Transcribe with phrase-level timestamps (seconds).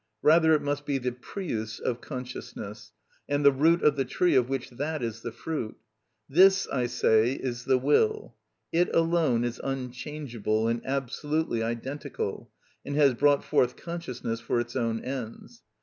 [0.23, 2.91] Rather it must be the prius of consciousness,
[3.29, 5.77] and the root of the tree of which that is the fruit.
[6.27, 8.33] This, I say, is the will.
[8.71, 12.49] It alone is unchangeable and absolutely identical,
[12.83, 15.61] and has brought forth consciousness for its own ends.